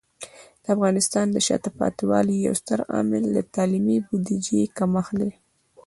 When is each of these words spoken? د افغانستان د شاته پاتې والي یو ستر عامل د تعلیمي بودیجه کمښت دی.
د 0.63 0.65
افغانستان 0.75 1.25
د 1.31 1.37
شاته 1.47 1.69
پاتې 1.79 2.03
والي 2.11 2.35
یو 2.45 2.53
ستر 2.61 2.79
عامل 2.93 3.23
د 3.31 3.37
تعلیمي 3.55 3.97
بودیجه 4.07 4.61
کمښت 4.77 5.13
دی. 5.21 5.31